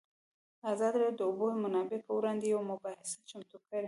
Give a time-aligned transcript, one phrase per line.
[0.71, 3.79] ازادي راډیو د د اوبو منابع پر وړاندې یوه مباحثه چمتو کړې.